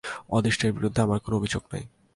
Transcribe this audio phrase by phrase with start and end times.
[0.29, 1.83] অদৃষ্টের বিরুদ্ধে আমার কোন অভিযোগ নাই।